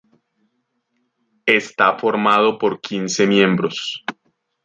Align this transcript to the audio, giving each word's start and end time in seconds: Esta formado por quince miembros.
Esta 1.45 1.95
formado 1.99 2.57
por 2.57 2.81
quince 2.81 3.27
miembros. 3.27 4.03